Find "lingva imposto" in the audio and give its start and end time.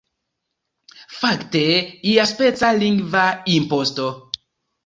2.81-4.09